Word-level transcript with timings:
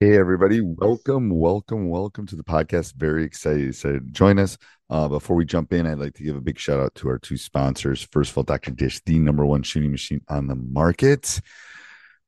Hey, 0.00 0.16
everybody. 0.16 0.60
Welcome, 0.60 1.28
welcome, 1.28 1.90
welcome 1.90 2.24
to 2.26 2.36
the 2.36 2.44
podcast. 2.44 2.94
Very 2.94 3.24
excited, 3.24 3.74
to 3.74 3.98
join 4.12 4.38
us. 4.38 4.56
Uh, 4.88 5.08
before 5.08 5.34
we 5.34 5.44
jump 5.44 5.72
in, 5.72 5.88
I'd 5.88 5.98
like 5.98 6.14
to 6.14 6.22
give 6.22 6.36
a 6.36 6.40
big 6.40 6.56
shout 6.56 6.78
out 6.78 6.94
to 6.96 7.08
our 7.08 7.18
two 7.18 7.36
sponsors. 7.36 8.06
First 8.12 8.30
of 8.30 8.38
all, 8.38 8.44
Dr. 8.44 8.70
Dish, 8.70 9.00
the 9.04 9.18
number 9.18 9.44
one 9.44 9.64
shooting 9.64 9.90
machine 9.90 10.20
on 10.28 10.46
the 10.46 10.54
market. 10.54 11.40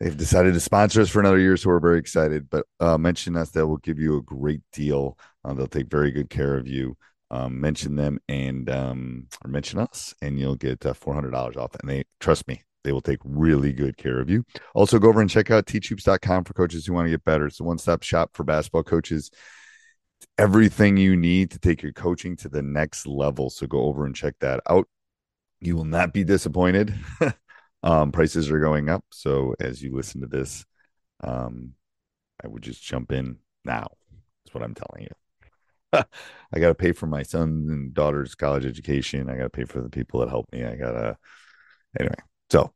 They've 0.00 0.16
decided 0.16 0.54
to 0.54 0.58
sponsor 0.60 1.00
us 1.00 1.10
for 1.10 1.20
another 1.20 1.38
year, 1.38 1.56
so 1.56 1.68
we're 1.68 1.78
very 1.78 2.00
excited. 2.00 2.50
But 2.50 2.66
uh, 2.80 2.98
mention 2.98 3.36
us; 3.36 3.50
that 3.50 3.68
will 3.68 3.76
give 3.76 4.00
you 4.00 4.16
a 4.16 4.22
great 4.22 4.62
deal. 4.72 5.16
Uh, 5.44 5.54
they'll 5.54 5.68
take 5.68 5.88
very 5.88 6.10
good 6.10 6.28
care 6.28 6.56
of 6.56 6.66
you. 6.66 6.96
Um, 7.30 7.60
mention 7.60 7.94
them 7.94 8.18
and 8.28 8.68
um, 8.68 9.28
or 9.44 9.48
mention 9.48 9.78
us, 9.78 10.12
and 10.20 10.40
you'll 10.40 10.56
get 10.56 10.84
uh, 10.84 10.92
four 10.92 11.14
hundred 11.14 11.30
dollars 11.30 11.56
off. 11.56 11.76
And 11.80 11.88
they 11.88 12.02
trust 12.18 12.48
me, 12.48 12.64
they 12.84 12.92
will 12.92 13.00
take 13.00 13.20
really 13.24 13.72
good 13.72 13.96
care 13.96 14.20
of 14.20 14.30
you. 14.30 14.44
Also, 14.74 14.98
go 14.98 15.08
over 15.08 15.20
and 15.20 15.30
check 15.30 15.50
out 15.50 15.66
teachhoops.com 15.66 16.44
for 16.44 16.54
coaches 16.54 16.86
who 16.86 16.92
want 16.94 17.06
to 17.06 17.10
get 17.10 17.24
better. 17.24 17.46
It's 17.46 17.60
a 17.60 17.64
one-stop 17.64 18.02
shop 18.02 18.30
for 18.34 18.44
basketball 18.44 18.84
coaches. 18.84 19.30
everything 20.38 20.96
you 20.96 21.16
need 21.16 21.50
to 21.52 21.58
take 21.58 21.82
your 21.82 21.92
coaching 21.92 22.36
to 22.36 22.48
the 22.48 22.62
next 22.62 23.06
level. 23.06 23.50
So 23.50 23.66
go 23.66 23.82
over 23.82 24.06
and 24.06 24.14
check 24.14 24.34
that 24.40 24.60
out. 24.68 24.88
You 25.60 25.76
will 25.76 25.84
not 25.84 26.12
be 26.12 26.24
disappointed. 26.24 26.94
Um, 27.82 28.12
prices 28.12 28.50
are 28.50 28.60
going 28.60 28.90
up. 28.90 29.04
So 29.10 29.54
as 29.58 29.82
you 29.82 29.94
listen 29.96 30.20
to 30.20 30.26
this, 30.26 30.66
um, 31.24 31.72
I 32.44 32.46
would 32.46 32.62
just 32.62 32.82
jump 32.82 33.10
in 33.10 33.38
now. 33.64 33.86
That's 34.44 34.54
what 34.54 34.62
I'm 34.62 34.74
telling 34.74 35.04
you. 35.04 36.02
I 36.52 36.58
got 36.60 36.68
to 36.68 36.74
pay 36.74 36.92
for 36.92 37.06
my 37.06 37.22
son 37.22 37.66
and 37.70 37.94
daughter's 37.94 38.34
college 38.34 38.66
education. 38.66 39.30
I 39.30 39.36
got 39.36 39.44
to 39.44 39.48
pay 39.48 39.64
for 39.64 39.80
the 39.80 39.88
people 39.88 40.20
that 40.20 40.28
help 40.28 40.46
me. 40.52 40.62
I 40.62 40.76
got 40.76 40.92
to, 40.92 41.16
anyway. 41.98 42.16
So 42.50 42.72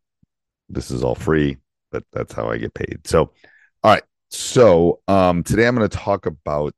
this 0.69 0.91
is 0.91 1.03
all 1.03 1.15
free, 1.15 1.59
but 1.91 2.05
that's 2.13 2.33
how 2.33 2.51
I 2.51 2.59
get 2.59 2.75
paid. 2.75 3.01
So, 3.05 3.33
all 3.83 3.93
right. 3.93 4.03
So 4.31 5.01
um, 5.07 5.43
today 5.43 5.67
I'm 5.67 5.77
going 5.77 5.89
to 5.89 5.97
talk 5.97 6.27
about 6.27 6.75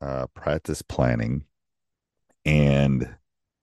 uh, 0.00 0.26
practice 0.34 0.82
planning 0.82 1.44
and 2.44 3.08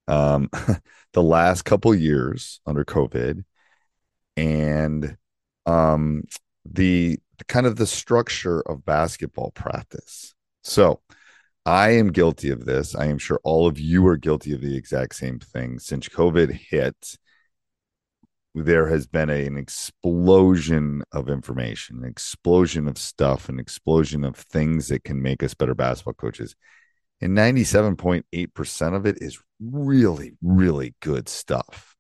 um, 0.08 0.50
the 1.14 1.24
last 1.24 1.64
couple 1.64 1.94
years 1.96 2.60
under 2.66 2.84
COVID 2.84 3.44
and 4.36 5.18
um, 5.66 6.24
the 6.66 7.20
kind 7.48 7.66
of 7.66 7.76
the 7.76 7.88
structure 7.88 8.62
of 8.62 8.86
basketball 8.86 9.52
practice. 9.52 10.34
So 10.64 11.02
I 11.66 11.92
am 11.92 12.12
guilty 12.12 12.50
of 12.50 12.66
this. 12.66 12.96
I 12.96 13.06
am 13.08 13.18
sure 13.18 13.40
all 13.44 13.68
of 13.68 13.80
you 13.80 14.06
are 14.08 14.18
guilty 14.18 14.54
of 14.54 14.62
the 14.62 14.76
exact 14.76 15.16
same 15.16 15.40
thing. 15.40 15.80
Since 15.80 16.10
COVID 16.10 16.52
hit, 16.52 17.18
there 18.64 18.88
has 18.88 19.08
been 19.08 19.30
a, 19.30 19.46
an 19.46 19.58
explosion 19.58 21.04
of 21.12 21.30
information, 21.30 22.00
an 22.04 22.10
explosion 22.10 22.88
of 22.88 22.98
stuff, 22.98 23.50
an 23.50 23.60
explosion 23.60 24.24
of 24.24 24.36
things 24.36 24.88
that 24.88 25.04
can 25.04 25.22
make 25.22 25.44
us 25.44 25.54
better 25.54 25.76
basketball 25.76 26.14
coaches. 26.14 26.56
And 27.22 27.36
97.8% 27.38 28.96
of 28.96 29.06
it 29.06 29.18
is 29.22 29.40
really, 29.60 30.34
really 30.42 30.96
good 31.02 31.30
stuff. 31.30 31.96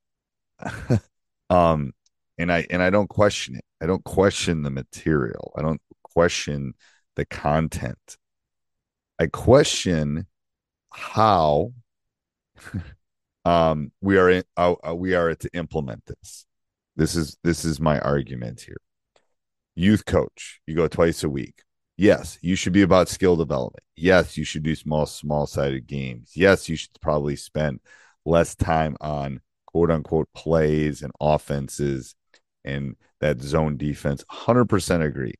um, 1.49 1.93
and 2.37 2.51
I 2.51 2.67
and 2.69 2.83
I 2.83 2.89
don't 2.89 3.09
question 3.09 3.55
it. 3.55 3.65
I 3.81 3.85
don't 3.87 4.03
question 4.03 4.61
the 4.61 4.69
material. 4.69 5.51
I 5.57 5.61
don't 5.61 5.81
question 6.03 6.73
the 7.15 7.25
content. 7.25 8.17
I 9.19 9.27
question 9.27 10.27
how 10.93 11.73
um, 13.45 13.91
we 14.01 14.17
are 14.17 14.29
in, 14.29 14.43
uh, 14.55 14.75
uh, 14.87 14.95
we 14.95 15.15
are 15.15 15.33
to 15.35 15.49
implement 15.53 16.05
this. 16.05 16.46
This 16.97 17.15
is 17.15 17.37
this 17.43 17.63
is 17.63 17.79
my 17.79 17.99
argument 17.99 18.61
here. 18.61 18.81
Youth 19.75 20.05
coach, 20.05 20.59
you 20.65 20.75
go 20.75 20.87
twice 20.87 21.23
a 21.23 21.29
week. 21.29 21.61
Yes, 21.95 22.39
you 22.41 22.55
should 22.55 22.73
be 22.73 22.81
about 22.81 23.07
skill 23.07 23.35
development. 23.35 23.83
Yes, 23.95 24.35
you 24.35 24.43
should 24.43 24.63
do 24.63 24.75
small 24.75 25.05
small 25.05 25.45
sided 25.45 25.85
games. 25.85 26.31
Yes, 26.35 26.67
you 26.67 26.75
should 26.75 26.99
probably 26.99 27.35
spend 27.35 27.79
less 28.25 28.55
time 28.55 28.97
on 28.99 29.41
quote 29.67 29.91
unquote 29.91 30.27
plays 30.33 31.03
and 31.03 31.11
offenses 31.21 32.15
and 32.65 32.95
that 33.21 33.41
zone 33.41 33.77
defense. 33.77 34.23
100% 34.31 35.05
agree. 35.05 35.35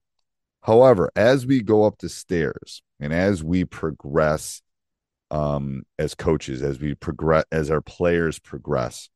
However, 0.62 1.12
as 1.16 1.46
we 1.46 1.62
go 1.62 1.86
up 1.86 1.98
the 1.98 2.10
stairs 2.10 2.84
and 3.00 3.14
as 3.14 3.44
we 3.44 3.66
progress 3.66 4.62
um, 5.32 5.84
as 5.98 6.14
coaches, 6.14 6.62
as 6.62 6.80
we 6.80 6.94
progress, 6.94 7.46
as 7.52 7.72
our 7.72 7.82
players 7.82 8.40
progress, 8.40 9.10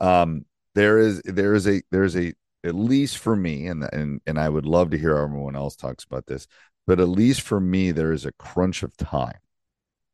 um, 0.00 0.44
there 0.74 0.98
is 0.98 1.22
there 1.24 1.54
is 1.54 1.66
a 1.68 1.82
there's 1.90 2.16
a 2.16 2.34
at 2.64 2.74
least 2.74 3.18
for 3.18 3.36
me, 3.36 3.66
and 3.66 3.84
and 3.92 4.20
and 4.26 4.38
I 4.38 4.48
would 4.48 4.66
love 4.66 4.90
to 4.90 4.98
hear 4.98 5.16
everyone 5.16 5.56
else 5.56 5.76
talks 5.76 6.04
about 6.04 6.26
this, 6.26 6.46
but 6.86 7.00
at 7.00 7.08
least 7.08 7.42
for 7.42 7.60
me, 7.60 7.92
there 7.92 8.12
is 8.12 8.26
a 8.26 8.32
crunch 8.32 8.82
of 8.82 8.96
time. 8.96 9.38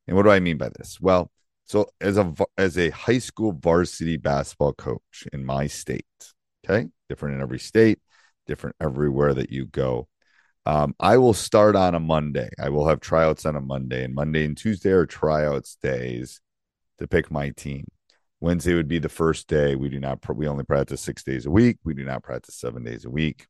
And 0.07 0.17
what 0.17 0.25
do 0.25 0.31
I 0.31 0.41
mean 0.41 0.59
by 0.59 0.71
this? 0.71 1.01
Well, 1.01 1.31
so 1.65 1.89
as 2.01 2.17
a 2.19 2.33
as 2.59 2.79
a 2.79 2.91
high 2.91 3.19
school 3.19 3.53
varsity 3.53 4.17
basketball 4.17 4.75
coach 4.75 5.27
in 5.33 5.45
my 5.45 5.67
state, 5.67 6.07
Okay. 6.69 6.89
Different 7.09 7.37
in 7.37 7.41
every 7.43 7.59
state, 7.59 8.01
different 8.47 8.77
everywhere 8.81 9.35
that 9.35 9.51
you 9.51 9.67
go. 9.67 10.09
Um, 10.65 10.95
I 10.99 11.19
will 11.19 11.35
start 11.35 11.77
on 11.77 11.95
a 11.95 12.01
Monday. 12.01 12.49
I 12.61 12.71
will 12.71 12.89
have 12.89 13.01
tryouts 13.01 13.47
on 13.47 13.55
a 13.55 13.61
Monday, 13.61 14.05
and 14.05 14.15
Monday 14.15 14.45
and 14.45 14.57
Tuesday 14.57 14.91
are 14.91 15.07
tryouts 15.07 15.77
days 15.81 16.41
to 16.99 17.07
pick 17.07 17.31
my 17.31 17.51
team. 17.51 17.85
Wednesday 18.47 18.75
would 18.75 18.87
be 18.87 19.01
the 19.01 19.09
first 19.09 19.49
day. 19.49 19.75
We 19.75 19.89
do 19.89 19.99
not, 19.99 20.21
we 20.37 20.47
only 20.47 20.63
practice 20.63 21.01
six 21.01 21.25
days 21.25 21.47
a 21.47 21.51
week. 21.51 21.79
We 21.83 21.95
do 21.95 22.05
not 22.05 22.23
practice 22.23 22.55
seven 22.55 22.85
days 22.85 23.05
a 23.05 23.11
week. 23.11 23.49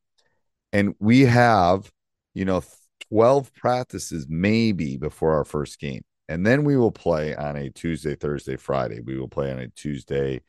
And 0.72 0.94
we 0.98 1.20
have, 1.20 1.92
you 2.32 2.46
know, 2.46 2.62
12 3.10 3.52
practices 3.52 4.26
maybe 4.26 4.96
before 4.96 5.34
our 5.34 5.44
first 5.44 5.78
game. 5.78 6.00
And 6.30 6.46
then 6.46 6.64
we 6.64 6.78
will 6.78 6.90
play 6.90 7.36
on 7.36 7.56
a 7.56 7.68
Tuesday, 7.68 8.14
Thursday, 8.14 8.56
Friday. 8.56 9.00
We 9.00 9.18
will 9.18 9.28
play 9.28 9.52
on 9.52 9.58
a 9.58 9.68
Tuesday, 9.68 10.40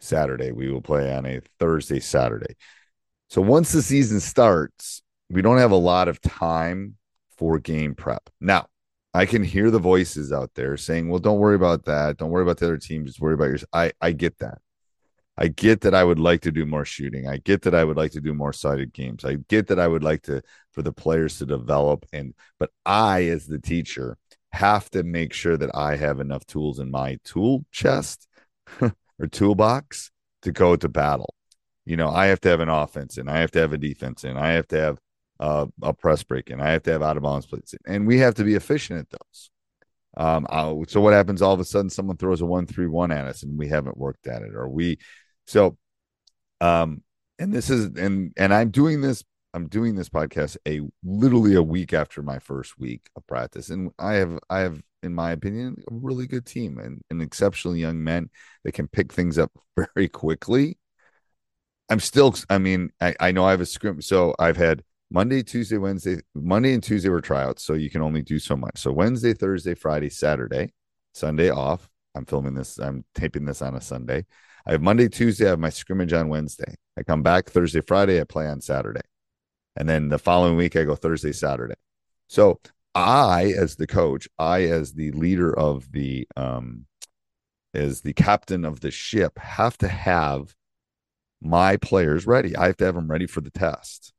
Saturday. 0.00 0.52
We 0.52 0.70
will 0.70 0.82
play 0.82 1.10
on 1.16 1.24
a 1.24 1.40
Thursday, 1.58 1.98
Saturday. 1.98 2.56
So 3.30 3.40
once 3.40 3.72
the 3.72 3.80
season 3.80 4.20
starts, 4.20 5.00
we 5.30 5.40
don't 5.40 5.58
have 5.58 5.72
a 5.72 5.76
lot 5.76 6.08
of 6.08 6.20
time 6.20 6.96
for 7.38 7.58
game 7.58 7.94
prep. 7.94 8.28
Now, 8.38 8.66
I 9.14 9.26
can 9.26 9.44
hear 9.44 9.70
the 9.70 9.78
voices 9.78 10.32
out 10.32 10.50
there 10.54 10.76
saying, 10.76 11.08
"Well, 11.08 11.20
don't 11.20 11.38
worry 11.38 11.56
about 11.56 11.84
that. 11.86 12.18
Don't 12.18 12.30
worry 12.30 12.42
about 12.42 12.58
the 12.58 12.66
other 12.66 12.78
team. 12.78 13.06
Just 13.06 13.20
worry 13.20 13.34
about 13.34 13.46
yours." 13.46 13.64
I 13.72 13.92
I 14.00 14.12
get 14.12 14.38
that. 14.40 14.58
I 15.36 15.48
get 15.48 15.80
that 15.82 15.94
I 15.94 16.04
would 16.04 16.18
like 16.20 16.42
to 16.42 16.52
do 16.52 16.64
more 16.66 16.84
shooting. 16.84 17.26
I 17.28 17.38
get 17.38 17.62
that 17.62 17.74
I 17.74 17.84
would 17.84 17.96
like 17.96 18.12
to 18.12 18.20
do 18.20 18.34
more 18.34 18.52
sided 18.52 18.92
games. 18.92 19.24
I 19.24 19.36
get 19.48 19.66
that 19.68 19.80
I 19.80 19.88
would 19.88 20.04
like 20.04 20.22
to 20.24 20.42
for 20.72 20.82
the 20.82 20.92
players 20.92 21.38
to 21.38 21.46
develop 21.46 22.06
and 22.12 22.34
but 22.58 22.70
I 22.86 23.24
as 23.24 23.46
the 23.46 23.58
teacher 23.58 24.16
have 24.52 24.90
to 24.90 25.02
make 25.02 25.32
sure 25.32 25.56
that 25.56 25.74
I 25.74 25.96
have 25.96 26.20
enough 26.20 26.46
tools 26.46 26.78
in 26.78 26.90
my 26.90 27.18
tool 27.24 27.64
chest 27.72 28.28
or 28.80 29.26
toolbox 29.30 30.10
to 30.42 30.52
go 30.52 30.76
to 30.76 30.88
battle. 30.88 31.34
You 31.84 31.96
know, 31.96 32.08
I 32.10 32.26
have 32.26 32.40
to 32.42 32.48
have 32.48 32.60
an 32.60 32.68
offense 32.68 33.18
and 33.18 33.28
I 33.30 33.38
have 33.40 33.50
to 33.52 33.58
have 33.60 33.72
a 33.72 33.78
defense 33.78 34.24
and 34.24 34.38
I 34.38 34.52
have 34.52 34.68
to 34.68 34.80
have 34.80 34.98
uh, 35.40 35.66
a 35.82 35.92
press 35.92 36.22
break 36.22 36.50
and 36.50 36.62
I 36.62 36.70
have 36.72 36.82
to 36.84 36.92
have 36.92 37.02
out 37.02 37.16
of 37.16 37.22
bounds 37.22 37.46
plays 37.46 37.74
and 37.86 38.06
we 38.06 38.18
have 38.18 38.34
to 38.36 38.44
be 38.44 38.54
efficient 38.54 39.00
at 39.00 39.10
those. 39.10 39.50
Um, 40.16 40.46
I'll, 40.48 40.84
so 40.86 41.00
what 41.00 41.12
happens 41.12 41.42
all 41.42 41.54
of 41.54 41.60
a 41.60 41.64
sudden 41.64 41.90
someone 41.90 42.16
throws 42.16 42.40
a 42.40 42.46
one 42.46 42.66
three 42.66 42.86
one 42.86 43.10
at 43.10 43.26
us 43.26 43.42
and 43.42 43.58
we 43.58 43.68
haven't 43.68 43.96
worked 43.96 44.26
at 44.26 44.42
it 44.42 44.54
or 44.54 44.68
we 44.68 44.98
so 45.46 45.76
um 46.60 47.02
and 47.38 47.52
this 47.52 47.68
is 47.68 47.86
and 47.96 48.32
and 48.36 48.54
I'm 48.54 48.70
doing 48.70 49.00
this 49.00 49.24
I'm 49.52 49.66
doing 49.66 49.96
this 49.96 50.08
podcast 50.08 50.56
a 50.68 50.80
literally 51.02 51.54
a 51.54 51.62
week 51.62 51.92
after 51.92 52.22
my 52.22 52.38
first 52.38 52.78
week 52.78 53.08
of 53.16 53.26
practice 53.26 53.70
and 53.70 53.90
I 53.98 54.14
have 54.14 54.38
I 54.48 54.60
have 54.60 54.80
in 55.04 55.14
my 55.14 55.30
opinion, 55.32 55.76
a 55.88 55.94
really 55.94 56.26
good 56.26 56.46
team 56.46 56.78
and, 56.78 57.02
an 57.10 57.20
exceptional 57.20 57.76
young 57.76 58.02
men 58.02 58.30
that 58.64 58.72
can 58.72 58.88
pick 58.88 59.12
things 59.12 59.38
up 59.38 59.52
very 59.76 60.08
quickly. 60.08 60.78
I'm 61.90 62.00
still, 62.00 62.34
I 62.48 62.58
mean, 62.58 62.90
I, 63.00 63.14
I 63.20 63.32
know 63.32 63.44
I 63.44 63.50
have 63.50 63.60
a 63.60 63.66
script. 63.66 64.02
So 64.04 64.34
I've 64.38 64.56
had 64.56 64.82
Monday, 65.10 65.42
Tuesday, 65.42 65.76
Wednesday, 65.76 66.18
Monday 66.34 66.74
and 66.74 66.82
Tuesday 66.82 67.08
were 67.08 67.20
tryouts. 67.20 67.62
So 67.62 67.74
you 67.74 67.90
can 67.90 68.02
only 68.02 68.22
do 68.22 68.38
so 68.38 68.56
much. 68.56 68.78
So 68.78 68.92
Wednesday, 68.92 69.34
Thursday, 69.34 69.74
Friday, 69.74 70.10
Saturday, 70.10 70.72
Sunday 71.12 71.50
off. 71.50 71.88
I'm 72.14 72.24
filming 72.24 72.54
this, 72.54 72.78
I'm 72.78 73.04
taping 73.14 73.44
this 73.44 73.62
on 73.62 73.74
a 73.74 73.80
Sunday. 73.80 74.24
I 74.66 74.72
have 74.72 74.82
Monday, 74.82 75.08
Tuesday, 75.08 75.46
I 75.46 75.50
have 75.50 75.58
my 75.58 75.70
scrimmage 75.70 76.12
on 76.12 76.28
Wednesday. 76.28 76.74
I 76.96 77.02
come 77.02 77.22
back 77.22 77.50
Thursday, 77.50 77.80
Friday, 77.80 78.20
I 78.20 78.24
play 78.24 78.46
on 78.46 78.60
Saturday. 78.60 79.02
And 79.76 79.88
then 79.88 80.08
the 80.08 80.18
following 80.18 80.56
week, 80.56 80.76
I 80.76 80.84
go 80.84 80.94
Thursday, 80.94 81.32
Saturday. 81.32 81.74
So 82.28 82.60
I, 82.94 83.52
as 83.56 83.76
the 83.76 83.86
coach, 83.86 84.28
I, 84.38 84.62
as 84.64 84.92
the 84.92 85.10
leader 85.10 85.56
of 85.56 85.90
the, 85.90 86.26
um, 86.36 86.86
as 87.74 88.00
the 88.02 88.12
captain 88.12 88.64
of 88.64 88.80
the 88.80 88.92
ship, 88.92 89.38
have 89.38 89.76
to 89.78 89.88
have 89.88 90.54
my 91.42 91.76
players 91.76 92.26
ready. 92.26 92.56
I 92.56 92.66
have 92.68 92.76
to 92.78 92.84
have 92.84 92.94
them 92.94 93.10
ready 93.10 93.26
for 93.26 93.40
the 93.40 93.50
test. 93.50 94.12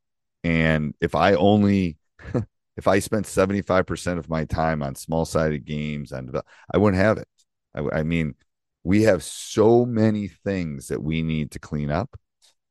And 0.45 0.93
if 1.01 1.15
I 1.15 1.33
only, 1.33 1.97
if 2.77 2.87
I 2.87 2.99
spent 2.99 3.25
75% 3.25 4.19
of 4.19 4.29
my 4.29 4.45
time 4.45 4.83
on 4.83 4.93
small 4.93 5.25
sided 5.25 5.65
games, 5.65 6.11
and 6.11 6.39
I 6.71 6.77
wouldn't 6.77 7.01
have 7.01 7.17
it. 7.17 7.27
I, 7.73 7.99
I 7.99 8.03
mean, 8.03 8.35
we 8.83 9.03
have 9.03 9.23
so 9.23 9.87
many 9.87 10.27
things 10.27 10.89
that 10.89 11.01
we 11.01 11.23
need 11.23 11.49
to 11.51 11.59
clean 11.59 11.89
up 11.89 12.15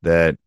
that 0.03 0.37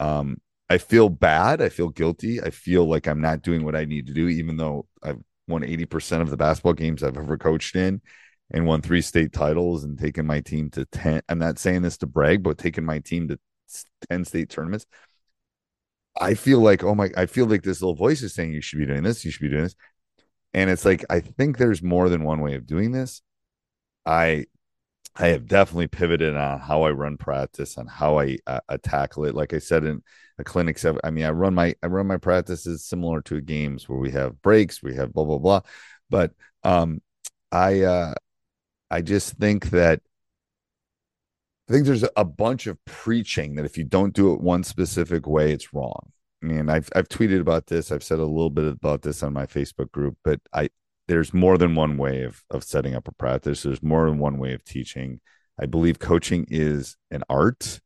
um, 0.00 0.36
I 0.68 0.76
feel 0.76 1.08
bad. 1.08 1.62
I 1.62 1.70
feel 1.70 1.88
guilty. 1.88 2.42
I 2.42 2.50
feel 2.50 2.84
like 2.86 3.06
I'm 3.08 3.22
not 3.22 3.40
doing 3.40 3.64
what 3.64 3.74
I 3.74 3.86
need 3.86 4.06
to 4.08 4.12
do, 4.12 4.28
even 4.28 4.58
though 4.58 4.86
I've 5.02 5.22
won 5.48 5.64
80% 5.64 6.20
of 6.20 6.28
the 6.28 6.36
basketball 6.36 6.74
games 6.74 7.02
I've 7.02 7.16
ever 7.16 7.38
coached 7.38 7.74
in 7.74 8.02
and 8.50 8.66
won 8.66 8.82
three 8.82 9.00
state 9.00 9.32
titles 9.32 9.84
and 9.84 9.98
taken 9.98 10.26
my 10.26 10.40
team 10.42 10.68
to 10.72 10.84
10. 10.84 11.22
I'm 11.30 11.38
not 11.38 11.58
saying 11.58 11.80
this 11.80 11.96
to 11.98 12.06
brag, 12.06 12.42
but 12.42 12.58
taking 12.58 12.84
my 12.84 12.98
team 12.98 13.28
to 13.28 13.38
10 14.10 14.26
state 14.26 14.50
tournaments. 14.50 14.84
I 16.20 16.34
feel 16.34 16.60
like, 16.60 16.82
oh 16.84 16.94
my, 16.94 17.10
I 17.16 17.26
feel 17.26 17.46
like 17.46 17.62
this 17.62 17.82
little 17.82 17.94
voice 17.94 18.22
is 18.22 18.34
saying 18.34 18.52
you 18.52 18.62
should 18.62 18.78
be 18.78 18.86
doing 18.86 19.02
this, 19.02 19.24
you 19.24 19.30
should 19.30 19.42
be 19.42 19.50
doing 19.50 19.64
this. 19.64 19.76
And 20.54 20.70
it's 20.70 20.84
like, 20.84 21.04
I 21.10 21.20
think 21.20 21.58
there's 21.58 21.82
more 21.82 22.08
than 22.08 22.24
one 22.24 22.40
way 22.40 22.54
of 22.54 22.66
doing 22.66 22.92
this. 22.92 23.22
I 24.06 24.46
I 25.16 25.28
have 25.28 25.46
definitely 25.46 25.88
pivoted 25.88 26.36
on 26.36 26.60
how 26.60 26.82
I 26.82 26.90
run 26.90 27.16
practice, 27.16 27.78
on 27.78 27.86
how 27.86 28.20
I, 28.20 28.38
uh, 28.46 28.60
tackle 28.82 29.24
it. 29.24 29.34
Like 29.34 29.54
I 29.54 29.58
said 29.58 29.84
in 29.84 30.02
a 30.38 30.44
clinic, 30.44 30.78
I 31.04 31.10
mean, 31.10 31.24
I 31.24 31.30
run 31.30 31.54
my 31.54 31.74
I 31.82 31.86
run 31.88 32.06
my 32.06 32.18
practices 32.18 32.84
similar 32.84 33.22
to 33.22 33.40
games 33.40 33.88
where 33.88 33.98
we 33.98 34.10
have 34.12 34.42
breaks, 34.42 34.82
we 34.82 34.94
have 34.96 35.12
blah 35.12 35.24
blah 35.24 35.38
blah. 35.38 35.60
But 36.10 36.32
um, 36.64 37.02
I 37.52 37.82
uh, 37.82 38.14
I 38.90 39.02
just 39.02 39.34
think 39.34 39.70
that 39.70 40.02
I 41.68 41.72
think 41.72 41.86
there's 41.86 42.04
a 42.16 42.24
bunch 42.24 42.66
of 42.66 42.82
preaching 42.84 43.56
that 43.56 43.64
if 43.64 43.76
you 43.76 43.84
don't 43.84 44.14
do 44.14 44.32
it 44.32 44.40
one 44.40 44.62
specific 44.62 45.26
way, 45.26 45.52
it's 45.52 45.74
wrong. 45.74 46.12
I 46.42 46.46
mean, 46.46 46.68
I've 46.68 46.88
I've 46.94 47.08
tweeted 47.08 47.40
about 47.40 47.66
this. 47.66 47.90
I've 47.90 48.04
said 48.04 48.18
a 48.20 48.24
little 48.24 48.50
bit 48.50 48.66
about 48.66 49.02
this 49.02 49.22
on 49.22 49.32
my 49.32 49.46
Facebook 49.46 49.90
group, 49.90 50.16
but 50.22 50.40
I 50.52 50.68
there's 51.08 51.34
more 51.34 51.58
than 51.58 51.74
one 51.74 51.96
way 51.96 52.22
of 52.22 52.44
of 52.50 52.62
setting 52.62 52.94
up 52.94 53.08
a 53.08 53.12
practice. 53.12 53.62
There's 53.62 53.82
more 53.82 54.08
than 54.08 54.18
one 54.18 54.38
way 54.38 54.52
of 54.54 54.64
teaching. 54.64 55.20
I 55.58 55.66
believe 55.66 55.98
coaching 55.98 56.46
is 56.50 56.96
an 57.10 57.24
art, 57.28 57.80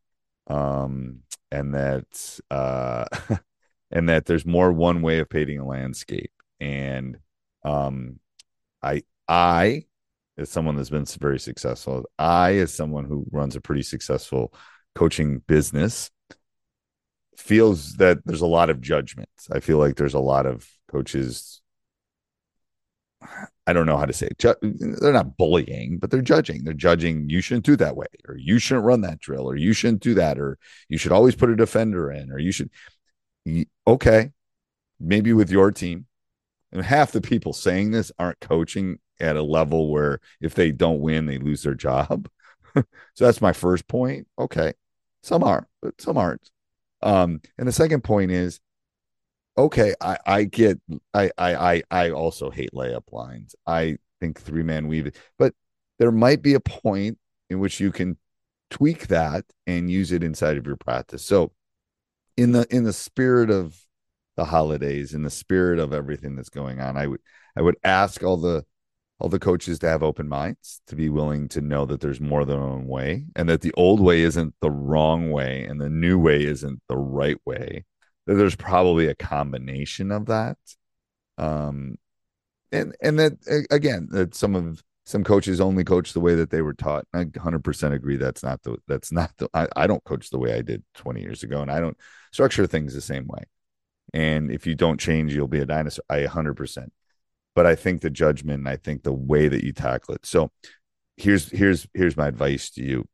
um, 0.49 1.21
and 1.51 1.75
that 1.75 2.41
uh, 2.51 3.07
and 3.91 4.09
that 4.09 4.27
there's 4.27 4.45
more 4.45 4.73
one 4.73 5.03
way 5.03 5.21
of 5.21 5.31
painting 5.31 5.61
a 5.61 5.67
landscape. 5.67 6.33
And 6.61 7.19
um, 7.65 8.21
I 8.83 9.05
I 9.29 9.85
as 10.41 10.49
someone 10.49 10.77
that's 10.77 10.91
been 10.91 11.05
very 11.05 11.39
successful, 11.39 12.05
I 12.19 12.55
as 12.55 12.73
someone 12.73 13.05
who 13.05 13.27
runs 13.31 13.57
a 13.57 13.61
pretty 13.61 13.83
successful 13.83 14.53
coaching 14.95 15.43
business 15.47 16.11
feels 17.37 17.95
that 17.97 18.19
there's 18.25 18.41
a 18.41 18.47
lot 18.47 18.71
of 18.71 18.81
judgment. 18.81 19.29
I 19.53 19.61
feel 19.61 19.79
like 19.79 19.97
there's 19.97 20.15
a 20.15 20.19
lot 20.19 20.47
of 20.47 20.69
coaches 20.91 21.61
I 23.67 23.73
don't 23.73 23.87
know 23.87 23.99
how 23.99 24.07
to 24.07 24.13
say 24.13 24.29
it. 24.31 24.57
They're 25.01 25.13
not 25.13 25.37
bullying, 25.37 25.99
but 25.99 26.11
they're 26.11 26.23
judging. 26.23 26.65
They're 26.65 26.73
judging 26.73 27.29
you 27.29 27.41
shouldn't 27.41 27.67
do 27.67 27.77
that 27.77 27.95
way, 27.95 28.07
or 28.27 28.37
you 28.37 28.59
shouldn't 28.59 28.87
run 28.87 29.03
that 29.03 29.21
drill, 29.21 29.49
or 29.49 29.57
you 29.57 29.73
shouldn't 29.73 30.03
do 30.03 30.15
that, 30.15 30.39
or 30.39 30.59
you 30.89 30.99
should 30.99 31.13
always 31.13 31.37
put 31.37 31.51
a 31.51 31.57
defender 31.57 32.11
in, 32.11 32.33
or 32.33 32.39
you 32.39 32.51
should. 32.51 32.71
Okay, 33.87 34.33
maybe 34.99 35.33
with 35.33 35.51
your 35.51 35.71
team, 35.71 36.07
and 36.73 36.83
half 36.83 37.13
the 37.13 37.21
people 37.21 37.53
saying 37.53 37.91
this 37.91 38.11
aren't 38.19 38.41
coaching 38.41 38.99
at 39.21 39.37
a 39.37 39.43
level 39.43 39.91
where 39.91 40.21
if 40.41 40.55
they 40.55 40.73
don't 40.73 41.01
win, 41.01 41.27
they 41.27 41.39
lose 41.39 41.63
their 41.63 41.75
job. 41.75 42.29
so 42.75 42.85
that's 43.17 43.41
my 43.41 43.53
first 43.53 43.87
point. 43.89 44.27
Okay, 44.39 44.73
some 45.23 45.43
are, 45.43 45.69
but 45.83 46.01
some 46.01 46.17
aren't. 46.17 46.51
Um, 47.03 47.41
and 47.59 47.67
the 47.67 47.73
second 47.73 48.05
point 48.05 48.31
is 48.31 48.61
okay, 49.57 49.95
I, 50.01 50.19
I 50.27 50.45
get 50.45 50.81
I, 51.15 51.31
I 51.39 51.83
I 51.91 52.11
also 52.11 52.51
hate 52.51 52.73
layup 52.73 53.13
lines. 53.13 53.55
I 53.67 53.99
think 54.21 54.41
three 54.41 54.63
man 54.63 54.89
weave, 54.89 55.13
but 55.39 55.55
there 55.99 56.13
might 56.13 56.43
be 56.43 56.55
a 56.55 56.61
point 56.61 57.19
in 57.49 57.61
which 57.61 57.81
you 57.81 57.93
can 57.93 58.17
tweak 58.71 59.09
that 59.09 59.45
and 59.67 59.91
use 59.91 60.13
it 60.13 60.23
inside 60.23 60.57
of 60.57 60.67
your 60.67 60.77
practice. 60.77 61.25
So 61.25 61.53
in 62.37 62.53
the 62.53 62.67
in 62.75 62.85
the 62.85 62.93
spirit 62.93 63.51
of 63.51 63.77
the 64.37 64.47
holidays, 64.47 65.13
in 65.13 65.23
the 65.23 65.31
spirit 65.31 65.79
of 65.79 65.93
everything 65.93 66.37
that's 66.37 66.49
going 66.49 66.81
on, 66.81 66.97
I 66.97 67.07
would 67.07 67.21
I 67.57 67.63
would 67.63 67.77
ask 67.85 68.23
all 68.23 68.37
the 68.37 68.65
all 69.21 69.29
the 69.29 69.39
coaches 69.39 69.79
to 69.81 69.89
have 69.89 70.03
open 70.03 70.29
minds, 70.29 70.81
to 70.87 70.97
be 70.97 71.09
willing 71.09 71.49
to 71.51 71.61
know 71.61 71.85
that 71.87 72.01
there's 72.01 72.21
more 72.21 72.45
than 72.45 72.61
one 72.61 72.87
way 72.87 73.27
and 73.37 73.49
that 73.49 73.61
the 73.61 73.73
old 73.77 74.01
way 74.01 74.23
isn't 74.23 74.55
the 74.61 74.71
wrong 74.71 75.31
way 75.31 75.65
and 75.65 75.81
the 75.81 75.91
new 75.91 76.19
way 76.19 76.43
isn't 76.45 76.81
the 76.89 76.97
right 76.97 77.39
way 77.45 77.85
That 78.27 78.35
there's 78.35 78.57
probably 78.57 79.07
a 79.09 79.15
combination 79.15 80.11
of 80.11 80.27
that. 80.27 80.57
Um, 81.39 81.97
and 82.73 82.95
and 83.03 83.19
that 83.19 83.67
again, 83.71 84.09
that 84.13 84.35
some 84.35 84.55
of 84.57 84.83
some 85.07 85.25
coaches 85.25 85.61
only 85.61 85.85
coach 85.85 86.13
the 86.13 86.21
way 86.21 86.35
that 86.37 86.51
they 86.51 86.63
were 86.63 86.75
taught. 86.75 87.05
I 87.13 87.25
100% 87.25 87.93
agree. 87.93 88.17
That's 88.17 88.43
not 88.43 88.63
the 88.63 88.79
that's 88.87 89.13
not 89.13 89.33
the. 89.39 89.49
I, 89.55 89.67
I 89.77 89.87
don't 89.87 90.05
coach 90.05 90.31
the 90.31 90.39
way 90.39 90.55
I 90.55 90.63
did 90.63 90.85
20 90.95 91.21
years 91.21 91.43
ago, 91.43 91.63
and 91.63 91.71
I 91.71 91.81
don't 91.81 91.97
structure 92.33 92.67
things 92.67 92.95
the 92.95 93.01
same 93.01 93.27
way. 93.27 93.45
And 94.15 94.51
if 94.51 94.67
you 94.67 94.75
don't 94.75 95.01
change, 95.01 95.35
you'll 95.35 95.49
be 95.49 95.61
a 95.61 95.67
dinosaur. 95.67 96.05
I 96.09 96.21
100%. 96.21 96.93
But 97.61 97.67
I 97.67 97.75
think 97.75 98.01
the 98.01 98.09
judgment, 98.09 98.61
and 98.61 98.69
I 98.71 98.77
think 98.77 99.03
the 99.03 99.13
way 99.13 99.47
that 99.47 99.63
you 99.63 99.75
tackle 99.75 100.15
it. 100.15 100.25
So 100.25 100.51
here's 101.19 101.51
here's 101.51 101.87
here's 101.93 102.17
my 102.17 102.27
advice 102.27 102.71
to 102.71 102.83
you 102.83 103.07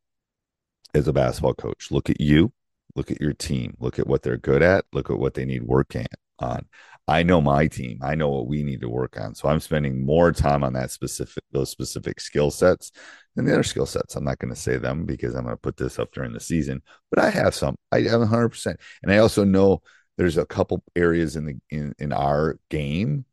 as 0.94 1.08
a 1.08 1.12
basketball 1.12 1.54
coach. 1.54 1.90
Look 1.90 2.08
at 2.08 2.20
you 2.20 2.52
look 2.94 3.10
at 3.10 3.20
your 3.20 3.32
team, 3.32 3.76
look 3.81 3.98
at 3.98 4.06
what 4.06 4.22
they're 4.22 4.37
good 4.37 4.62
at, 4.62 4.84
look 4.93 5.10
at 5.10 5.19
what 5.19 5.34
they 5.34 5.44
need 5.44 5.64
work 5.64 5.96
on. 6.38 6.66
I 7.08 7.25
know 7.25 7.40
my 7.40 7.66
team. 7.66 7.98
I 8.04 8.14
know 8.14 8.28
what 8.28 8.46
we 8.46 8.62
need 8.62 8.82
to 8.82 8.88
work 8.88 9.19
on. 9.19 9.34
So 9.34 9.48
I'm 9.48 9.58
spending 9.58 10.06
more 10.06 10.31
time 10.31 10.62
on 10.62 10.75
that 10.75 10.93
specific 10.93 11.43
those 11.50 11.70
specific 11.70 12.20
skill 12.20 12.52
sets 12.52 12.93
than 13.34 13.46
the 13.46 13.52
other 13.52 13.64
skill 13.64 13.87
sets. 13.87 14.14
I'm 14.14 14.22
not 14.22 14.38
going 14.38 14.54
to 14.54 14.60
say 14.60 14.76
them 14.76 15.06
because 15.06 15.34
I'm 15.34 15.43
going 15.43 15.56
to 15.56 15.60
put 15.60 15.76
this 15.76 15.98
up 15.98 16.12
during 16.12 16.32
the 16.32 16.38
season, 16.38 16.82
but 17.10 17.19
I 17.19 17.31
have 17.31 17.52
some. 17.52 17.75
I 17.90 18.02
have 18.02 18.20
100%. 18.20 18.76
And 19.02 19.12
I 19.12 19.19
also 19.19 19.43
know 19.43 19.82
there's 20.16 20.37
a 20.37 20.46
couple 20.46 20.84
areas 20.94 21.34
in 21.34 21.46
the 21.46 21.56
in, 21.69 21.94
in 21.98 22.12
our 22.12 22.60
game 22.70 23.25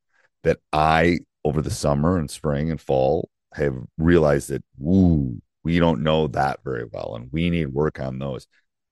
that 0.43 0.59
I 0.71 1.19
over 1.45 1.61
the 1.61 1.71
summer 1.71 2.17
and 2.17 2.29
spring 2.29 2.71
and 2.71 2.79
fall 2.79 3.29
have 3.53 3.75
realized 3.97 4.49
that 4.49 4.63
ooh, 4.81 5.41
we 5.63 5.79
don't 5.79 6.03
know 6.03 6.27
that 6.27 6.59
very 6.63 6.85
well 6.91 7.15
and 7.15 7.29
we 7.31 7.49
need 7.49 7.67
work 7.67 7.99
on 7.99 8.19
those. 8.19 8.47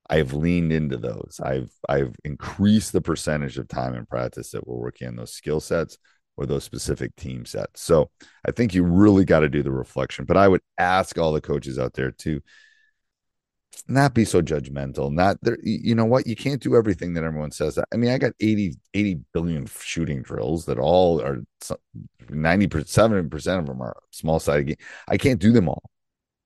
I've 0.10 0.34
leaned 0.34 0.74
into 0.74 0.98
those. 0.98 1.40
I've 1.44 1.72
I've 1.88 2.16
increased 2.26 2.92
the 2.92 3.02
percentage 3.02 3.58
of 3.58 3.68
time 3.68 3.96
in 3.96 4.06
practice 4.06 4.52
that 4.52 4.68
we're 4.68 4.76
working 4.76 5.08
on 5.08 5.16
those 5.16 5.34
skill 5.34 5.60
sets 5.60 5.98
or 6.38 6.46
those 6.46 6.64
specific 6.64 7.16
team 7.16 7.46
sets. 7.46 7.82
So 7.82 8.10
I 8.46 8.52
think 8.52 8.74
you 8.74 8.84
really 8.84 9.26
got 9.26 9.42
to 9.42 9.50
do 9.50 9.64
the 9.64 9.72
reflection. 9.72 10.26
But 10.26 10.38
I 10.38 10.48
would 10.48 10.62
ask 10.78 11.18
all 11.18 11.32
the 11.32 11.42
coaches 11.42 11.80
out 11.80 11.94
there 11.94 12.12
to 12.12 12.42
not 13.88 14.14
be 14.14 14.26
so 14.26 14.42
judgmental. 14.42 15.12
Not 15.12 15.38
there, 15.42 15.58
you 15.64 15.96
know 15.96 16.06
what? 16.06 16.28
You 16.28 16.36
can't 16.36 16.62
do 16.62 16.76
everything 16.76 17.14
that 17.14 17.24
everyone 17.24 17.52
says. 17.52 17.80
I 17.92 17.98
mean, 17.98 18.12
I 18.12 18.18
got 18.18 18.34
80, 18.40 18.76
80 18.94 19.20
billion 19.34 19.66
shooting 19.66 20.22
drills 20.22 20.66
that 20.66 20.80
all 20.80 21.22
are 21.22 21.44
90 22.30 22.68
percent 22.68 23.14
of 23.14 23.66
them 23.66 23.82
are 23.82 23.98
small 24.12 24.40
sided. 24.40 24.80
I 25.08 25.18
can't 25.18 25.40
do 25.40 25.52
them 25.52 25.70
all. 25.70 25.90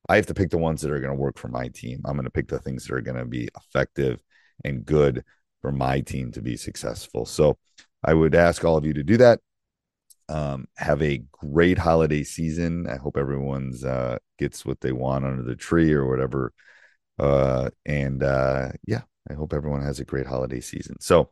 I 0.07 0.15
have 0.17 0.27
to 0.27 0.33
pick 0.33 0.51
the 0.51 0.57
ones 0.57 0.81
that 0.81 0.91
are 0.91 0.99
going 0.99 1.15
to 1.15 1.21
work 1.21 1.37
for 1.37 1.47
my 1.47 1.67
team. 1.69 2.01
I'm 2.05 2.15
going 2.15 2.25
to 2.25 2.31
pick 2.31 2.47
the 2.47 2.59
things 2.59 2.85
that 2.85 2.93
are 2.93 3.01
going 3.01 3.17
to 3.17 3.25
be 3.25 3.49
effective 3.57 4.21
and 4.63 4.85
good 4.85 5.23
for 5.61 5.71
my 5.71 6.01
team 6.01 6.31
to 6.33 6.41
be 6.41 6.57
successful. 6.57 7.25
So 7.25 7.57
I 8.03 8.13
would 8.13 8.35
ask 8.35 8.63
all 8.63 8.77
of 8.77 8.85
you 8.85 8.93
to 8.93 9.03
do 9.03 9.17
that. 9.17 9.39
Um, 10.29 10.67
have 10.77 11.01
a 11.01 11.23
great 11.31 11.77
holiday 11.77 12.23
season. 12.23 12.87
I 12.87 12.97
hope 12.97 13.17
everyone's 13.17 13.83
uh, 13.83 14.17
gets 14.37 14.65
what 14.65 14.81
they 14.81 14.91
want 14.91 15.25
under 15.25 15.43
the 15.43 15.55
tree 15.55 15.93
or 15.93 16.07
whatever. 16.07 16.53
Uh, 17.17 17.69
and 17.85 18.23
uh, 18.23 18.69
yeah, 18.85 19.01
I 19.29 19.33
hope 19.33 19.53
everyone 19.53 19.81
has 19.83 19.99
a 19.99 20.05
great 20.05 20.25
holiday 20.25 20.59
season. 20.59 20.99
So 20.99 21.29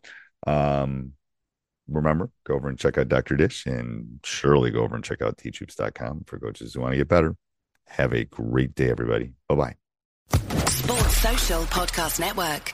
um, 0.47 1.13
remember, 1.87 2.29
go 2.45 2.55
over 2.55 2.69
and 2.69 2.79
check 2.79 2.97
out 2.97 3.09
Dr. 3.09 3.35
Dish 3.35 3.65
and 3.65 4.19
surely 4.23 4.71
go 4.71 4.83
over 4.83 4.95
and 4.95 5.03
check 5.03 5.21
out 5.21 5.37
teachhoops.com 5.37 6.23
for 6.25 6.39
coaches 6.39 6.73
who 6.73 6.81
want 6.81 6.93
to 6.93 6.97
get 6.97 7.07
better. 7.07 7.35
Have 7.87 8.13
a 8.13 8.23
great 8.25 8.75
day, 8.75 8.89
everybody. 8.89 9.33
Bye 9.47 9.55
bye. 9.55 9.75
Sports 10.67 11.17
Social 11.17 11.63
Podcast 11.63 12.19
Network. 12.19 12.73